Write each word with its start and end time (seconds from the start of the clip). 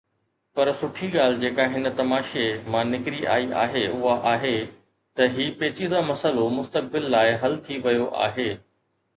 پر 0.59 0.69
سٺي 0.77 1.07
ڳالهه 1.15 1.41
جيڪا 1.41 1.65
هن 1.73 1.89
تماشي 1.99 2.45
مان 2.75 2.89
نڪري 2.93 3.19
آئي 3.33 3.45
آهي 3.65 3.83
اها 3.89 4.15
آهي 4.31 4.55
ته 5.21 5.29
هي 5.37 5.47
پيچيده 5.61 6.03
مسئلو 6.09 6.47
مستقبل 6.57 7.07
لاءِ 7.19 7.37
حل 7.45 7.59
ٿي 7.69 7.79
ويو 7.85 8.11
آهي. 8.31 8.49